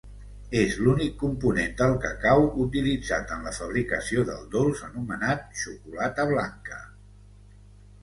És 0.59 0.77
l'únic 0.85 1.11
component 1.23 1.75
del 1.81 1.93
cacau 2.05 2.47
utilitzat 2.65 3.35
en 3.37 3.47
la 3.51 3.55
fabricació 3.59 4.27
del 4.33 4.43
dolç 4.59 4.85
anomenat 4.91 5.49
xocolata 5.65 6.31
blanca. 6.35 6.85